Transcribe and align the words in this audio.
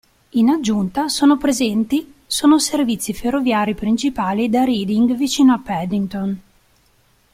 In 0.31 0.49
aggiunta, 0.49 1.09
sono 1.09 1.37
presenti 1.37 2.11
sono 2.25 2.57
servizi 2.57 3.13
ferroviari 3.13 3.75
principali 3.75 4.49
da 4.49 4.63
Reading 4.63 5.13
vicino 5.13 5.53
a 5.53 5.59
Paddington. 5.59 6.41